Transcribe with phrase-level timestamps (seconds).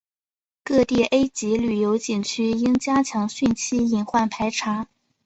[0.63, 4.87] 各地 A 级旅游景区应加强汛期隐患排查